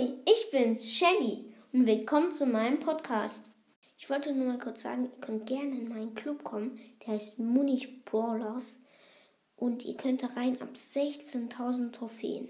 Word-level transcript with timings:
Hi, 0.00 0.14
ich 0.24 0.50
bin's, 0.50 0.90
Shelly, 0.90 1.44
und 1.74 1.84
willkommen 1.84 2.32
zu 2.32 2.46
meinem 2.46 2.80
Podcast. 2.80 3.50
Ich 3.98 4.08
wollte 4.08 4.32
nur 4.32 4.46
mal 4.46 4.58
kurz 4.58 4.80
sagen, 4.80 5.04
ihr 5.04 5.20
könnt 5.20 5.46
gerne 5.46 5.76
in 5.76 5.90
meinen 5.90 6.14
Club 6.14 6.42
kommen, 6.42 6.80
der 7.02 7.12
heißt 7.12 7.38
Munich 7.38 8.02
Brawlers, 8.06 8.80
und 9.56 9.84
ihr 9.84 9.98
könnt 9.98 10.22
da 10.22 10.28
rein 10.28 10.58
ab 10.62 10.70
16.000 10.72 11.92
Trophäen. 11.92 12.48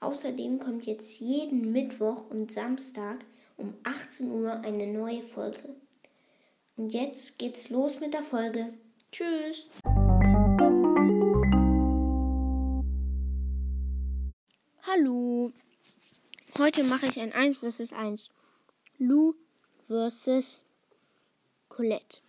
Außerdem 0.00 0.58
kommt 0.58 0.84
jetzt 0.84 1.18
jeden 1.18 1.72
Mittwoch 1.72 2.28
und 2.28 2.52
Samstag 2.52 3.24
um 3.56 3.72
18 3.84 4.30
Uhr 4.30 4.52
eine 4.60 4.86
neue 4.86 5.22
Folge. 5.22 5.76
Und 6.76 6.90
jetzt 6.90 7.38
geht's 7.38 7.70
los 7.70 8.00
mit 8.00 8.12
der 8.12 8.22
Folge. 8.22 8.74
Tschüss! 9.10 9.70
Hallo! 14.82 15.54
Heute 16.58 16.84
mache 16.84 17.04
ich 17.04 17.20
ein 17.20 17.34
1 17.34 17.58
vs 17.58 17.92
1. 17.92 18.30
Lou 18.98 19.34
vs 19.88 20.62
Colette. 21.68 22.20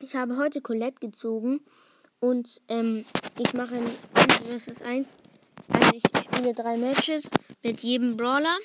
Ich 0.00 0.16
habe 0.16 0.36
heute 0.36 0.60
Colette 0.60 0.98
gezogen 0.98 1.60
und 2.18 2.60
ähm, 2.66 3.04
ich 3.38 3.54
mache 3.54 3.76
ein 3.76 3.84
1 4.14 4.66
vs 4.66 4.82
1. 4.82 5.06
Also 5.68 5.90
ich 5.94 6.02
spiele 6.24 6.54
drei 6.54 6.76
Matches 6.76 7.30
mit 7.62 7.80
jedem 7.80 8.16
Brawler. 8.16 8.56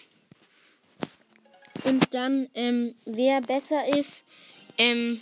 Und 1.84 2.12
dann, 2.16 2.50
ähm, 2.56 2.96
wer 3.06 3.42
besser 3.42 3.96
ist, 3.96 4.26
ähm, 4.80 5.22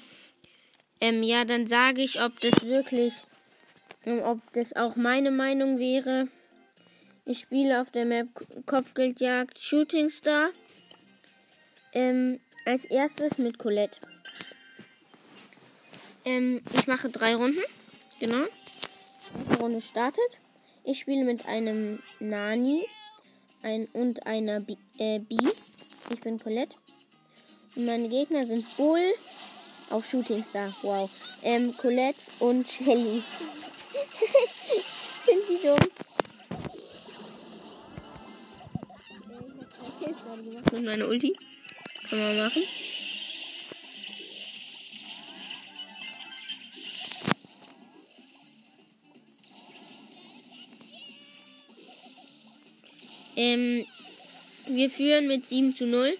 ähm, 1.02 1.22
ja, 1.22 1.44
dann 1.44 1.67
sage 1.67 2.02
ich, 2.02 2.22
ob 2.22 2.39
das 2.39 2.64
wirklich, 2.64 3.14
ähm, 4.05 4.22
ob 4.23 4.39
das 4.53 4.73
auch 4.73 4.95
meine 4.95 5.31
Meinung 5.31 5.80
wäre. 5.80 6.30
Ich 7.28 7.40
spiele 7.40 7.82
auf 7.82 7.90
der 7.90 8.06
Map 8.06 8.28
Kopfgeldjagd 8.68 9.60
Shooting 9.60 10.12
Star. 10.12 10.52
Ähm, 11.92 12.40
als 12.66 12.86
erstes 12.86 13.40
mit 13.40 13.58
Colette. 13.58 14.00
Ähm, 16.23 16.62
ich 16.72 16.86
mache 16.86 17.09
drei 17.09 17.34
Runden. 17.34 17.64
Genau. 18.20 18.45
Die 19.50 19.56
Runde 19.56 19.82
startet. 19.82 20.23
Ich 20.84 21.00
spiele 21.00 21.23
mit 21.23 21.48
einem 21.48 21.98
Nani 22.20 22.86
ein, 23.64 23.88
und 23.94 24.28
einer 24.28 24.60
B, 24.60 24.76
äh, 25.00 25.17
B. 25.17 25.36
Ich 26.12 26.22
bin 26.22 26.38
Colette. 26.38 26.76
Und 27.76 27.88
meine 27.88 28.08
Gegner 28.08 28.45
sind 28.45 28.64
Bull 28.78 29.02
auf 29.89 30.08
Shooting 30.08 30.44
Star. 30.44 30.72
Wow. 30.84 31.10
Ähm, 31.42 31.76
Colette 31.76 32.22
und 32.38 32.70
Shelly. 32.70 33.23
Sind 35.26 35.42
die 35.50 35.66
dumm? 35.66 35.80
Und 40.72 40.86
meine 40.86 41.08
Ulti. 41.08 41.36
Kann 42.09 42.20
man 42.20 42.38
machen. 42.38 42.64
Ähm, 53.36 53.86
wir 54.67 54.90
führen 54.90 55.28
mit 55.28 55.48
7 55.48 55.76
zu 55.76 55.86
0. 55.86 56.17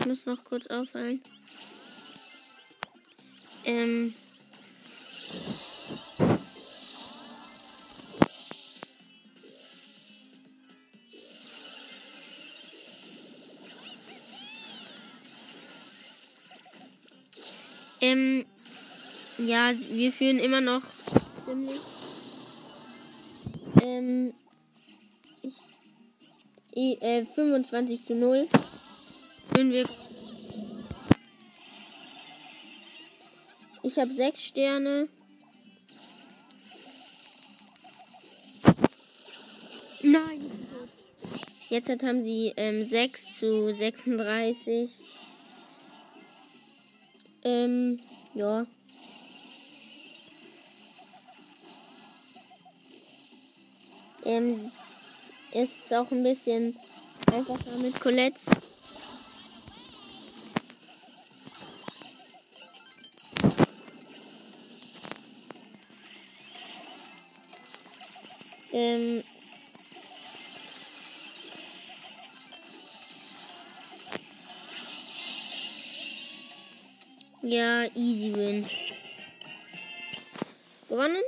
Ich 0.00 0.06
muss 0.06 0.26
noch 0.26 0.44
kurz 0.44 0.66
auffallen. 0.66 1.22
Ähm. 3.64 4.14
Ähm, 18.04 18.44
ja, 19.38 19.72
wir 19.90 20.12
führen 20.12 20.38
immer 20.38 20.60
noch 20.60 20.82
ziemlich. 21.46 21.80
Ähm, 23.82 24.34
ich, 26.72 27.02
äh, 27.02 27.24
25 27.24 28.04
zu 28.04 28.14
0. 28.14 28.46
Führen 29.54 29.72
wir. 29.72 29.88
Ich 33.82 33.98
habe 33.98 34.12
sechs 34.12 34.44
Sterne. 34.44 35.08
Nein. 40.02 40.50
Jetzt 41.70 41.88
haben 41.88 42.22
sie 42.22 42.52
ähm, 42.56 42.86
6 42.86 43.38
zu 43.38 43.74
36. 43.74 45.13
Ähm, 47.44 47.98
ja. 48.34 48.66
Ähm, 54.24 54.58
ist 55.52 55.92
auch 55.94 56.10
ein 56.10 56.22
bisschen 56.22 56.74
einfacher 57.30 57.76
mit 57.82 58.00
Colette. 58.00 58.40
Ja, 77.44 77.84
easy 77.94 78.34
win. 78.34 78.66
Gewonnen? 80.88 81.22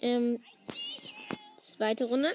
Ähm, 0.00 0.40
zweite 1.60 2.04
Runde. 2.04 2.32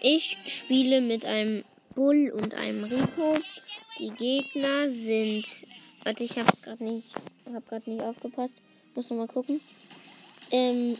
Ich 0.00 0.36
spiele 0.46 1.00
mit 1.00 1.26
einem 1.26 1.64
Bull 1.94 2.30
und 2.30 2.54
einem 2.54 2.84
Rico. 2.84 3.38
Die 3.98 4.10
Gegner 4.10 4.90
sind. 4.90 5.44
Warte, 6.04 6.24
ich 6.24 6.38
hab's 6.38 6.62
gerade 6.62 6.84
nicht. 6.84 7.08
Hab 7.52 7.68
gerade 7.68 7.90
nicht 7.90 8.02
aufgepasst. 8.02 8.54
Muss 8.94 9.10
noch 9.10 9.16
mal 9.16 9.28
gucken. 9.28 9.60
Ähm, 10.50 10.96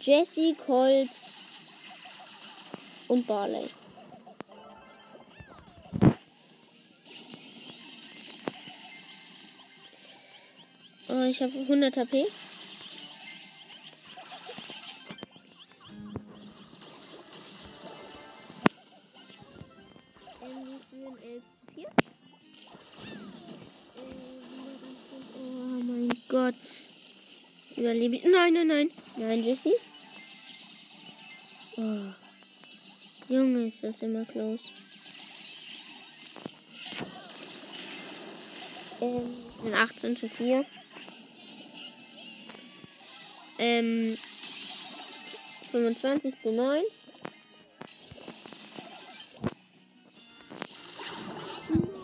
Jesse, 0.00 0.54
Colt 0.54 1.10
und 3.08 3.26
Barley. 3.26 3.68
Oh, 11.08 11.22
ich 11.22 11.40
habe 11.40 11.52
100 11.52 11.96
HP. 11.96 12.26
Oh 25.38 25.82
mein 25.82 26.10
Gott. 26.28 26.54
Überlebe 27.76 28.16
ich. 28.16 28.24
Nein, 28.24 28.54
nein, 28.54 28.66
nein. 28.66 28.90
Nein, 29.16 29.44
Jesse. 29.44 29.70
Oh. 31.76 32.25
Junge, 33.28 33.66
ist 33.66 33.82
das 33.82 34.02
immer 34.02 34.24
close. 34.24 34.62
Ähm, 39.00 39.74
18 39.74 40.16
zu 40.16 40.28
4. 40.28 40.64
Ähm, 43.58 44.16
25 45.70 46.38
zu 46.38 46.52
9. 46.52 46.82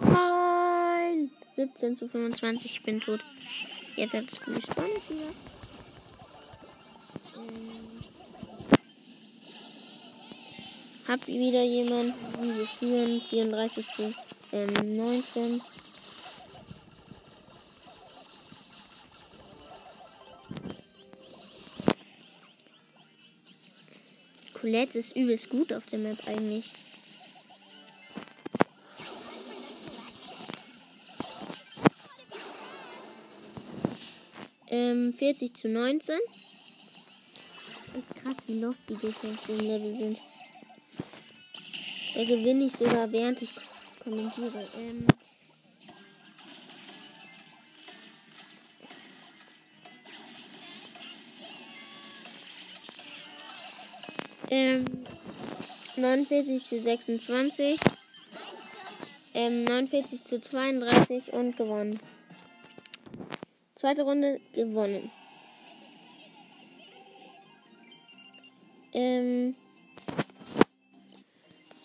Nein! 0.00 1.31
17 1.55 1.96
zu 1.96 2.08
25, 2.08 2.64
ich 2.64 2.82
bin 2.82 3.00
tot. 3.00 3.20
Jetzt 3.94 4.14
hat 4.14 4.25
es 4.25 4.41
gespawnt 4.41 5.08
wieder. 5.08 5.31
Hab 11.12 11.26
wieder 11.26 11.62
jemanden 11.62 12.14
geführen. 12.56 13.20
34 13.29 13.87
zu 13.87 14.14
ähm, 14.50 14.97
19. 14.97 15.61
Colette 24.55 24.99
ist 25.00 25.14
übelst 25.14 25.50
gut 25.50 25.75
auf 25.75 25.85
der 25.85 25.99
Map 25.99 26.17
eigentlich. 26.26 26.64
Ähm, 34.70 35.12
40 35.12 35.55
zu 35.55 35.69
19. 35.69 36.19
Und 37.93 38.23
krass, 38.23 38.37
wie 38.47 38.58
lost 38.58 38.79
die 38.88 38.94
Gegner 38.94 39.37
im 39.49 39.58
Level 39.58 39.94
sind. 39.94 40.19
Da 42.14 42.25
gewinne 42.25 42.64
ich 42.67 42.73
sogar, 42.73 43.11
während 43.11 43.41
ich 43.41 43.50
kommentiere. 44.05 44.69
Ähm, 44.79 45.06
ähm, 54.50 55.06
49 55.97 56.64
zu 56.64 56.81
26. 56.81 57.81
Ähm, 59.35 59.65
49 59.65 60.25
zu 60.25 60.41
32 60.41 61.32
und 61.32 61.56
gewonnen. 61.56 61.99
Zweite 63.75 64.03
Runde 64.03 64.41
gewonnen. 64.53 65.11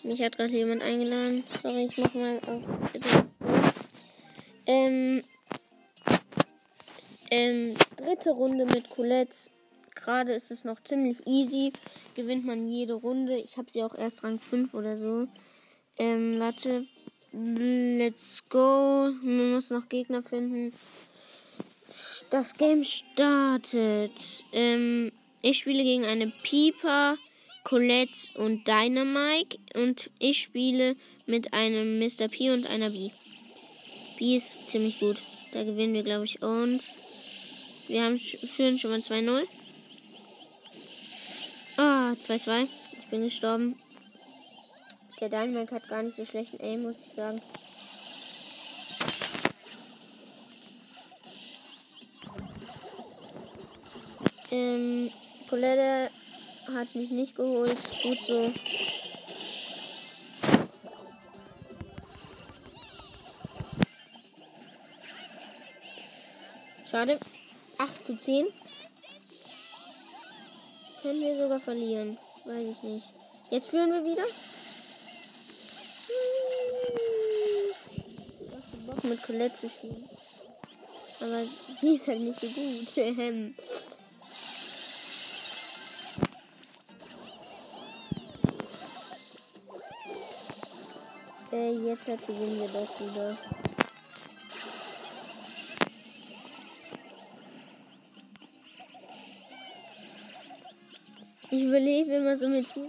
Mich 0.08 0.22
hat 0.22 0.36
gerade 0.36 0.52
jemand 0.52 0.82
eingeladen. 0.82 1.44
Sorry, 1.62 1.88
ich 1.90 1.98
mach 1.98 2.14
mal 2.14 2.40
auf. 2.46 2.64
Ähm, 4.66 5.22
ähm, 7.30 7.74
dritte 7.96 8.30
Runde 8.30 8.64
mit 8.64 8.88
Colette. 8.88 9.50
Gerade 9.94 10.32
ist 10.32 10.50
es 10.50 10.64
noch 10.64 10.82
ziemlich 10.82 11.26
easy. 11.26 11.72
Gewinnt 12.14 12.46
man 12.46 12.68
jede 12.68 12.94
Runde. 12.94 13.36
Ich 13.36 13.58
habe 13.58 13.70
sie 13.70 13.82
auch 13.82 13.94
erst 13.94 14.24
Rang 14.24 14.38
5 14.38 14.72
oder 14.74 14.96
so. 14.96 15.28
Ähm, 15.98 16.38
warte. 16.38 16.86
Let's 17.32 18.48
go. 18.48 19.10
Man 19.22 19.52
muss 19.52 19.68
noch 19.68 19.88
Gegner 19.90 20.22
finden. 20.22 20.72
Das 22.30 22.56
Game 22.56 22.82
startet. 22.82 24.44
Ähm, 24.52 25.12
ich 25.42 25.58
spiele 25.58 25.82
gegen 25.82 26.06
eine 26.06 26.32
Pieper, 26.42 27.18
Colette 27.68 28.30
und 28.34 28.66
Dynamike. 28.66 29.58
Und 29.74 30.10
ich 30.18 30.38
spiele 30.38 30.96
mit 31.26 31.52
einem 31.52 31.98
Mr. 31.98 32.28
P 32.28 32.50
und 32.50 32.66
einer 32.66 32.88
B. 32.88 33.10
B 34.18 34.36
ist 34.36 34.70
ziemlich 34.70 34.98
gut. 35.00 35.18
Da 35.52 35.64
gewinnen 35.64 35.92
wir, 35.92 36.02
glaube 36.02 36.24
ich. 36.24 36.40
Und 36.40 36.88
wir 37.88 38.04
haben, 38.04 38.18
führen 38.18 38.78
schon 38.78 38.90
mal 38.90 39.00
2-0. 39.00 39.46
Ah, 41.76 42.12
2-2. 42.12 42.66
Ich 43.00 43.10
bin 43.10 43.22
gestorben. 43.22 43.78
Der 45.20 45.28
Dynamite 45.28 45.74
hat 45.74 45.88
gar 45.88 46.02
nicht 46.02 46.16
so 46.16 46.24
schlechten 46.24 46.62
Aim, 46.62 46.84
muss 46.84 46.96
ich 47.06 47.12
sagen. 47.12 47.42
Ähm, 54.50 55.10
Colette 55.50 56.10
hat 56.74 56.94
mich 56.94 57.10
nicht 57.10 57.34
geholt. 57.34 57.76
Gut 58.02 58.18
so. 58.26 58.52
Schade. 66.90 67.18
8 67.78 68.04
zu 68.04 68.18
10. 68.18 68.46
Können 71.02 71.20
wir 71.20 71.36
sogar 71.36 71.60
verlieren. 71.60 72.16
Weiß 72.44 72.66
ich 72.70 72.82
nicht. 72.82 73.06
Jetzt 73.50 73.68
führen 73.68 73.92
wir 73.92 74.04
wieder. 74.04 74.24
Bock 78.86 79.04
mit 79.04 79.22
Colette 79.22 79.60
zu 79.60 79.68
spielen. 79.68 80.08
Aber 81.20 81.42
sie 81.80 81.94
ist 81.94 82.06
halt 82.06 82.20
nicht 82.20 82.40
so 82.40 82.46
gut. 82.48 83.54
äh, 91.52 91.72
jetzt 91.72 92.08
hat 92.08 92.26
gewinnen 92.26 92.60
wir 92.60 92.68
doch 92.68 93.00
wieder. 93.00 93.36
Ich 101.50 101.62
überlege 101.62 102.16
immer 102.16 102.36
so 102.36 102.48
mit 102.48 102.66
dir. 102.74 102.88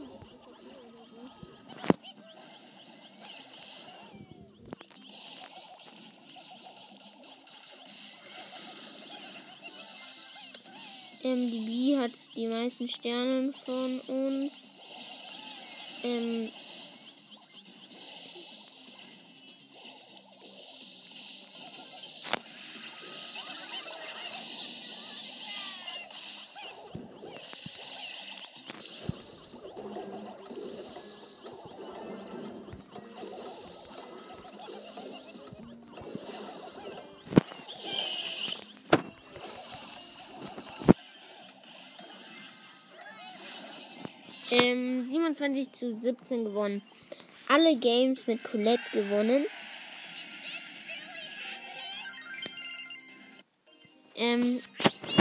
Ähm, 11.23 11.51
die 11.51 11.65
B 11.65 11.97
hat 11.97 12.11
die 12.35 12.47
meisten 12.47 12.89
Sterne 12.89 13.53
von 13.53 13.99
uns. 14.01 14.51
Ähm, 16.03 16.49
27 45.09 45.71
zu 45.73 45.91
17 45.91 46.45
gewonnen. 46.45 46.81
Alle 47.47 47.75
Games 47.75 48.27
mit 48.27 48.43
Colette 48.43 48.83
gewonnen. 48.91 49.45
Ähm, 54.15 54.61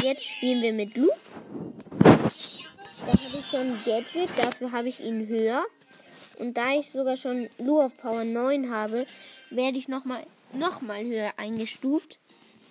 jetzt 0.02 0.24
spielen 0.24 0.62
wir 0.62 0.72
mit 0.72 0.96
Lu. 0.96 1.08
Da 2.00 2.10
habe 3.06 3.38
ich 3.38 3.46
schon 3.50 3.78
Gadget, 3.84 4.30
dafür 4.36 4.72
habe 4.72 4.88
ich 4.88 5.00
ihn 5.00 5.26
höher. 5.28 5.64
Und 6.38 6.56
da 6.56 6.74
ich 6.74 6.90
sogar 6.90 7.16
schon 7.16 7.48
Lu 7.58 7.80
auf 7.80 7.96
Power 7.96 8.24
9 8.24 8.70
habe, 8.70 9.06
werde 9.50 9.78
ich 9.78 9.88
nochmal 9.88 10.26
noch 10.52 10.80
mal 10.80 11.04
höher 11.04 11.32
eingestuft. 11.36 12.18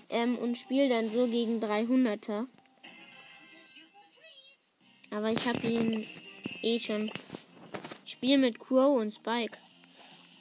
Ähm, 0.09 0.37
und 0.37 0.57
spiele 0.57 0.87
dann 0.87 1.09
so 1.09 1.25
gegen 1.27 1.59
300er. 1.59 2.45
Aber 5.11 5.29
ich 5.29 5.47
habe 5.47 5.67
ihn 5.67 6.05
eh 6.67 6.79
schon. 6.79 7.11
Ich 8.05 8.17
mit 8.37 8.59
Crow 8.59 8.99
und 8.99 9.13
Spike. 9.13 9.57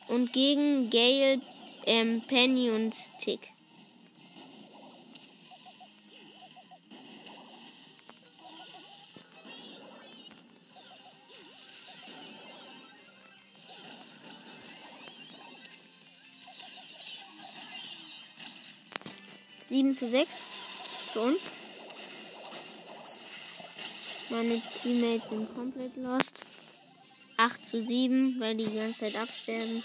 Und 0.09 0.33
gegen 0.33 0.91
Gale, 0.91 1.41
ähm, 1.85 2.23
Penny 2.27 2.71
und 2.71 2.95
Tick. 3.21 3.41
Sieben 19.69 19.95
zu 19.95 20.09
sechs 20.09 20.31
für 21.13 21.21
uns. 21.21 21.66
Meine 24.29 24.61
Teammates 24.83 25.29
sind 25.29 25.55
komplett 25.55 25.97
lost. 25.97 26.41
8 27.37 27.69
zu 27.69 27.83
7, 27.83 28.41
weil 28.41 28.57
die 28.57 28.67
die 28.67 28.77
ganze 28.77 29.01
Zeit 29.01 29.17
absterben. 29.17 29.83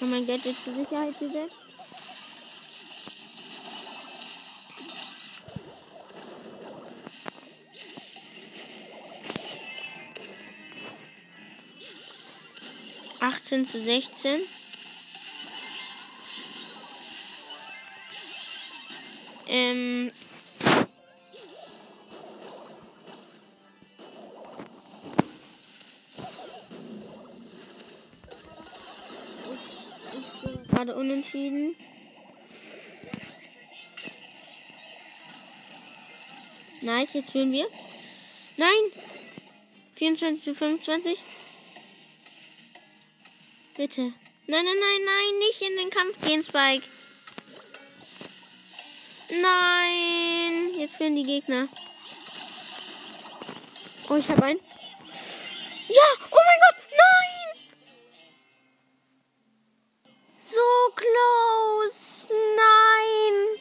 Und 0.00 0.10
mein 0.12 0.26
Gadget 0.26 0.56
zur 0.64 0.74
Sicherheit 0.74 1.18
gesetzt. 1.18 1.56
Achtzehn 13.20 13.68
zu 13.68 13.84
sechzehn. 13.84 14.40
Gerade 31.30 31.46
unentschieden. 31.46 31.76
Nice, 36.82 37.14
jetzt 37.14 37.30
führen 37.30 37.52
wir. 37.52 37.66
Nein! 38.56 38.70
24 39.96 40.42
zu 40.42 40.54
25. 40.54 41.18
Bitte. 43.76 44.00
Nein, 44.46 44.64
nein, 44.64 44.64
nein, 44.64 45.04
nein, 45.04 45.38
nicht 45.38 45.62
in 45.62 45.76
den 45.76 45.90
Kampf 45.90 46.20
gehen, 46.26 46.42
Spike. 46.42 46.86
Nein! 49.30 50.70
Jetzt 50.78 50.96
führen 50.96 51.16
die 51.16 51.22
Gegner. 51.22 51.68
Oh, 54.08 54.16
ich 54.16 54.28
habe 54.28 54.42
einen. 54.42 54.60
Ja! 55.88 56.26
Oh 56.30 56.36
mein 56.36 56.60
Gott! 56.60 56.79
So 60.50 60.92
close! 60.96 62.26
Nein! 62.28 63.60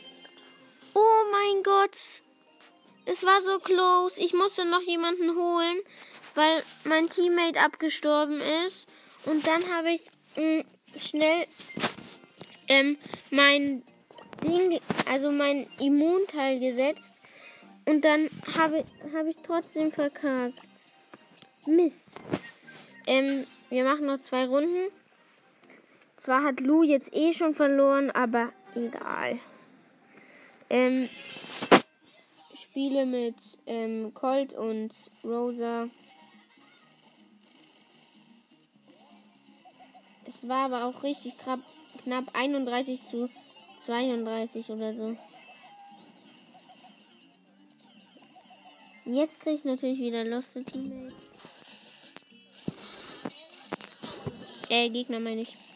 Oh 0.95 1.23
mein 1.31 1.61
Gott! 1.61 2.23
Es 3.05 3.23
war 3.23 3.41
so 3.41 3.59
close. 3.59 4.19
Ich 4.19 4.33
musste 4.33 4.65
noch 4.65 4.81
jemanden 4.81 5.35
holen, 5.35 5.77
weil 6.33 6.63
mein 6.85 7.07
Teammate 7.07 7.59
abgestorben 7.59 8.41
ist. 8.65 8.87
Und 9.25 9.45
dann 9.45 9.61
habe 9.71 9.91
ich 9.91 10.01
mh, 10.35 10.43
mm, 10.43 10.65
schnell 10.97 11.45
ähm, 12.69 12.97
mein 13.29 13.83
also 15.05 15.31
mein 15.31 15.67
Immunteil 15.79 16.59
gesetzt. 16.59 17.13
Und 17.85 18.03
dann 18.03 18.31
habe 18.57 18.83
hab 19.13 19.27
ich 19.27 19.37
trotzdem 19.45 19.91
verkackt. 19.91 20.59
Mist. 21.67 22.19
Ähm, 23.05 23.45
wir 23.69 23.83
machen 23.83 24.07
noch 24.07 24.21
zwei 24.21 24.47
Runden. 24.47 24.91
Zwar 26.19 26.43
hat 26.43 26.59
Lou 26.59 26.83
jetzt 26.83 27.15
eh 27.15 27.31
schon 27.31 27.53
verloren, 27.53 28.11
aber 28.11 28.51
egal. 28.75 29.39
Ähm, 30.69 31.07
Spiele 32.53 33.05
mit 33.05 33.37
ähm, 33.65 34.13
Colt 34.13 34.53
und 34.53 34.91
Rosa. 35.23 35.87
Es 40.27 40.45
war 40.49 40.65
aber 40.65 40.83
auch 40.83 41.03
richtig 41.03 41.37
knapp, 41.37 41.61
knapp 42.03 42.25
31 42.33 42.99
zu 43.07 43.29
32 43.85 44.69
oder 44.71 44.93
so. 44.93 45.15
Jetzt 49.05 49.39
kriege 49.39 49.55
ich 49.55 49.63
natürlich 49.63 49.99
wieder 49.99 50.25
Lost 50.25 50.59
Teammates. 50.65 51.13
Äh, 54.67 54.89
Gegner 54.89 55.21
meine 55.21 55.41
ich. 55.41 55.68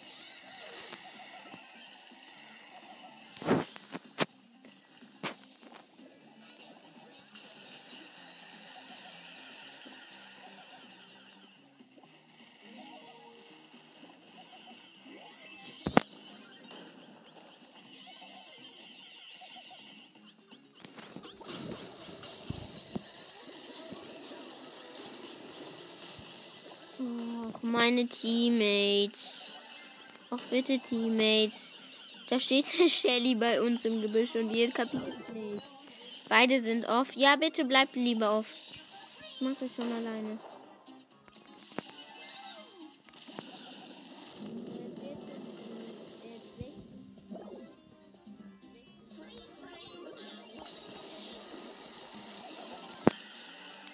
Meine 27.83 28.07
Teammates. 28.07 29.41
Auch 30.29 30.39
bitte 30.49 30.79
Teammates. 30.79 31.73
Da 32.29 32.39
steht 32.39 32.65
eine 32.79 32.89
Shelly 32.97 33.35
bei 33.35 33.61
uns 33.61 33.83
im 33.83 34.01
Gebüsch 34.01 34.35
und 34.35 34.55
ihr 34.55 34.71
kapiert 34.71 35.03
es 35.27 35.35
nicht. 35.35 35.65
Beide 36.29 36.61
sind 36.61 36.85
off. 36.85 37.13
Ja, 37.17 37.35
bitte 37.35 37.65
bleibt 37.65 37.97
lieber 37.97 38.39
off. 38.39 38.55
Ich 39.35 39.41
mach 39.41 39.51
das 39.59 39.69
schon 39.75 39.91
alleine. 39.91 40.39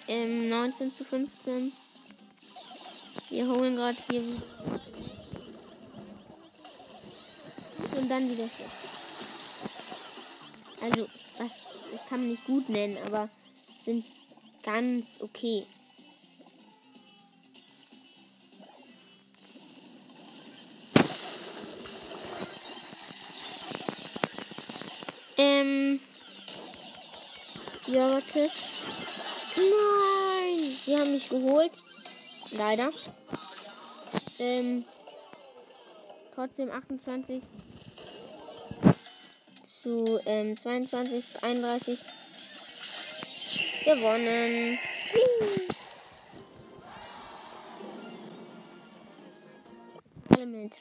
Ähm, 0.08 0.50
19 0.50 0.96
zu 0.96 1.04
15. 1.06 1.72
Wir 3.40 3.48
holen 3.48 3.74
gerade 3.78 3.98
hier 4.12 4.20
und 7.96 8.10
dann 8.10 8.30
wieder 8.30 8.50
schlecht. 8.50 8.70
Also, 10.82 11.08
was 11.38 11.52
ich 11.94 12.10
kann 12.10 12.20
man 12.20 12.32
nicht 12.32 12.44
gut 12.44 12.68
nennen, 12.68 12.98
aber 13.06 13.30
sind 13.80 14.04
ganz 14.62 15.22
okay. 15.22 15.66
Ähm. 25.38 26.02
Ja, 27.88 28.12
warte. 28.12 28.52
Nein! 29.56 30.78
Sie 30.86 30.98
haben 30.98 31.14
mich 31.14 31.30
geholt. 31.30 31.72
Leider. 32.52 32.92
Ähm, 34.40 34.86
trotzdem 36.34 36.72
28 36.72 37.44
zu 39.66 40.20
ähm, 40.26 40.58
22, 40.58 41.44
31 41.44 42.00
gewonnen. 43.86 44.80
Mit. 50.46 50.74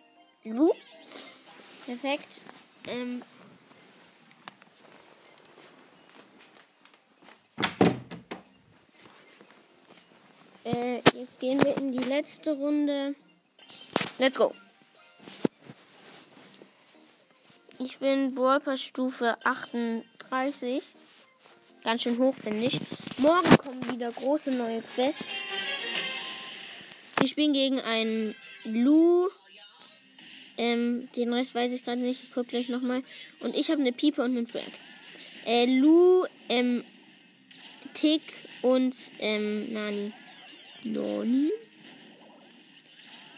Perfekt. 1.85 2.41
Ähm, 2.87 3.23
äh, 10.69 10.97
jetzt 11.15 11.41
gehen 11.41 11.63
wir 11.65 11.77
in 11.77 11.93
die 11.93 12.05
letzte 12.05 12.53
Runde. 12.53 13.15
Let's 14.19 14.37
go. 14.37 14.55
Ich 17.79 17.99
bin 17.99 18.35
Brawl 18.35 18.61
Stufe 18.77 19.37
38. 19.45 20.83
Ganz 21.85 22.03
schön 22.03 22.19
hoch, 22.19 22.35
finde 22.35 22.67
ich. 22.67 22.81
Morgen 23.19 23.57
kommen 23.57 23.93
wieder 23.93 24.11
große 24.11 24.51
neue 24.51 24.83
Quests. 24.83 25.25
Wir 27.19 27.29
spielen 27.29 27.53
gegen 27.53 27.81
einen 27.81 28.35
Lu. 28.65 29.29
Ähm, 30.57 31.09
den 31.15 31.33
Rest 31.33 31.55
weiß 31.55 31.73
ich 31.73 31.85
gerade 31.85 32.01
nicht. 32.01 32.25
Ich 32.25 32.33
guck 32.33 32.49
gleich 32.49 32.69
nochmal. 32.69 33.05
Und 33.41 33.55
ich 33.55 33.71
habe 33.71 33.81
eine 33.81 33.93
Piepe 33.93 34.23
und 34.23 34.37
einen 34.37 34.47
Frag. 34.47 34.63
Äh, 35.47 35.67
Lu, 35.67 36.27
ähm, 36.49 36.85
Tick 37.95 38.23
und 38.63 38.95
ähm, 39.21 39.73
Nani. 39.73 40.13
Nani? 40.85 41.51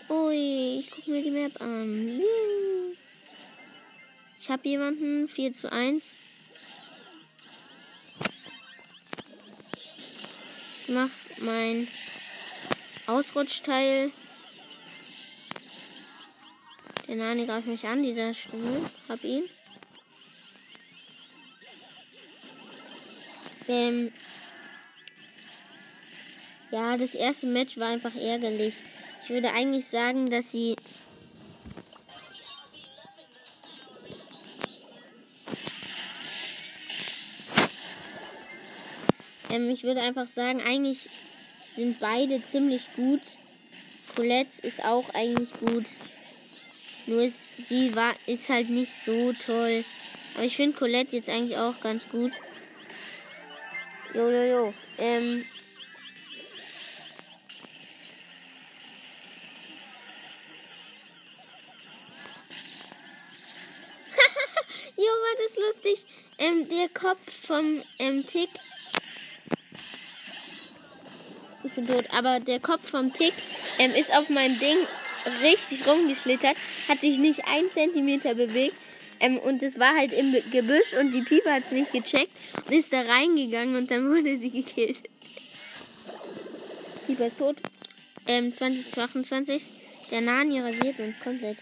Ui, 0.09 0.78
ich 0.80 0.90
gucke 0.90 1.11
mir 1.11 1.23
die 1.23 1.30
Map 1.30 1.61
an. 1.61 2.20
Ich 4.38 4.50
habe 4.50 4.68
jemanden 4.68 5.28
4 5.28 5.54
zu 5.54 5.73
1. 5.73 6.16
Ich 10.82 10.88
mach 10.88 11.11
mein 11.38 11.88
Ausrutschteil. 13.06 14.11
Der 17.09 17.16
Nani 17.16 17.47
greift 17.47 17.66
mich 17.66 17.85
an, 17.87 18.02
dieser 18.02 18.35
Stummel. 18.35 18.88
Hab 19.09 19.23
ihn. 19.25 19.44
Ähm 23.68 24.12
ja, 26.70 26.96
das 26.96 27.14
erste 27.14 27.46
Match 27.46 27.78
war 27.78 27.88
einfach 27.88 28.14
ärgerlich. 28.14 28.74
Ich 29.24 29.30
würde 29.30 29.52
eigentlich 29.52 29.84
sagen, 29.84 30.30
dass 30.30 30.50
sie 30.50 30.76
ähm, 39.50 39.70
ich 39.70 39.82
würde 39.82 40.00
einfach 40.00 40.26
sagen, 40.26 40.60
eigentlich 40.60 41.08
sind 41.74 42.00
beide 42.00 42.44
ziemlich 42.44 42.82
gut. 42.94 43.20
Colette 44.14 44.66
ist 44.66 44.84
auch 44.84 45.08
eigentlich 45.14 45.50
gut. 45.60 45.86
Nur 47.06 47.22
ist, 47.22 47.68
sie 47.68 47.94
war, 47.96 48.14
ist 48.26 48.48
halt 48.48 48.70
nicht 48.70 48.92
so 49.04 49.32
toll. 49.32 49.84
Aber 50.34 50.44
ich 50.44 50.56
finde 50.56 50.78
Colette 50.78 51.16
jetzt 51.16 51.28
eigentlich 51.28 51.56
auch 51.56 51.80
ganz 51.80 52.08
gut. 52.08 52.32
Jo, 54.14 54.28
jo, 54.28 54.42
jo. 54.42 54.74
Ähm, 54.98 55.44
ist 65.50 65.59
lustig. 65.59 66.07
Ähm, 66.38 66.69
der 66.69 66.88
Kopf 66.88 67.47
vom 67.47 67.83
ähm, 67.99 68.25
Tick. 68.26 68.49
Ich 71.64 71.73
bin 71.73 71.87
tot, 71.87 72.04
aber 72.16 72.40
der 72.40 72.61
Kopf 72.61 72.88
vom 72.88 73.12
Tick 73.12 73.35
ähm, 73.78 73.95
ist 73.95 74.12
auf 74.12 74.28
meinem 74.28 74.59
Ding 74.59 74.78
richtig 75.42 75.87
rumgeschlittert, 75.87 76.57
hat 76.88 77.00
sich 77.00 77.19
nicht 77.19 77.45
ein 77.47 77.71
Zentimeter 77.73 78.35
bewegt. 78.35 78.76
Ähm, 79.21 79.38
und 79.38 79.62
es 79.62 79.78
war 79.78 79.95
halt 79.95 80.12
im 80.12 80.33
Gebüsch 80.50 80.92
und 80.99 81.12
die 81.12 81.23
Pieper 81.23 81.54
hat 81.54 81.64
es 81.66 81.73
nicht 81.73 81.92
gecheckt 81.92 82.30
und 82.66 82.73
ist 82.73 82.92
da 82.92 83.02
reingegangen 83.02 83.76
und 83.76 83.90
dann 83.90 84.09
wurde 84.14 84.37
sie 84.37 84.50
gekillt. 84.50 85.02
Pieper 87.07 87.26
ist 87.26 87.38
tot. 87.38 87.57
Ähm, 88.26 88.52
2028. 88.52 89.71
Der 90.11 90.23
Nani 90.23 90.61
rasiert 90.61 90.99
uns 90.99 91.21
komplett. 91.21 91.59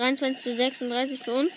23 0.00 0.42
zu 0.42 0.56
36 0.56 1.20
für 1.20 1.34
uns. 1.34 1.52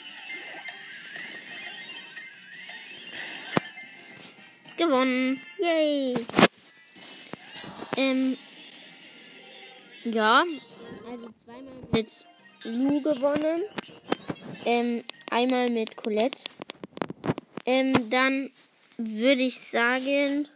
Gewonnen. 4.75 5.39
Yay. 5.59 6.15
Ähm. 7.95 8.37
Ja. 10.03 10.43
Also 11.09 11.29
zweimal 11.45 11.73
mit 11.93 12.25
Lu 12.65 13.01
gewonnen. 13.01 13.61
Ähm, 14.65 15.05
einmal 15.31 15.69
mit 15.69 15.95
Colette. 15.95 16.43
Ähm, 17.65 18.09
dann 18.09 18.51
würde 18.97 19.43
ich 19.43 19.57
sagen, 19.57 20.49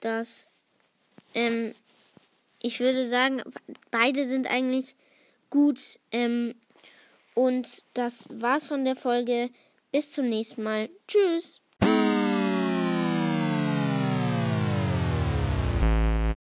dass 0.00 0.48
ähm, 1.34 1.72
ich 2.58 2.80
würde 2.80 3.08
sagen, 3.08 3.44
beide 3.92 4.26
sind 4.26 4.48
eigentlich 4.48 4.96
gut. 5.54 6.00
Ähm, 6.10 6.54
und 7.34 7.84
das 7.94 8.26
war's 8.28 8.66
von 8.66 8.84
der 8.84 8.96
Folge. 8.96 9.50
Bis 9.92 10.10
zum 10.10 10.28
nächsten 10.28 10.64
Mal. 10.64 10.90
Tschüss. 11.06 11.63